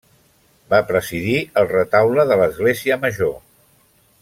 Va 0.73 0.79
presidir 0.91 1.35
el 1.63 1.69
retaule 1.73 2.25
de 2.33 2.39
l'església 2.41 2.99
Major. 3.05 3.39